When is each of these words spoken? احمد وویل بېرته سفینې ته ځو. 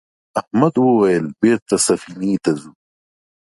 احمد 0.39 0.75
وویل 0.79 1.25
بېرته 1.41 1.75
سفینې 1.87 2.33
ته 2.43 2.51
ځو. 2.59 2.71